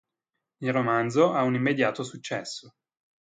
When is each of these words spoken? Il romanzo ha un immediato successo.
Il 0.63 0.73
romanzo 0.73 1.31
ha 1.31 1.43
un 1.43 1.53
immediato 1.53 2.01
successo. 2.01 2.73